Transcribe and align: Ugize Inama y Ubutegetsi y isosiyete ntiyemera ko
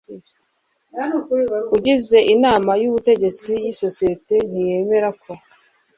Ugize 1.75 2.17
Inama 2.33 2.71
y 2.81 2.85
Ubutegetsi 2.89 3.51
y 3.63 3.67
isosiyete 3.71 4.35
ntiyemera 4.49 5.09
ko 5.21 5.31